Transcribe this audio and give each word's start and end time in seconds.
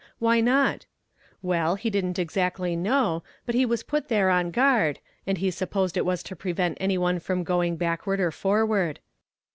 Why 0.17 0.41
not? 0.41 0.87
Well, 1.43 1.75
he 1.75 1.91
didn't 1.91 2.17
exactly 2.17 2.75
know, 2.75 3.21
but 3.45 3.53
he 3.53 3.67
was 3.67 3.83
put 3.83 4.07
there 4.07 4.31
on 4.31 4.49
guard, 4.49 4.97
and 5.27 5.37
he 5.37 5.51
supposed 5.51 5.95
it 5.95 6.07
was 6.07 6.23
to 6.23 6.35
prevent 6.35 6.79
any 6.81 6.97
one 6.97 7.19
from 7.19 7.43
going 7.43 7.75
backward 7.75 8.19
or 8.19 8.31
forward. 8.31 8.99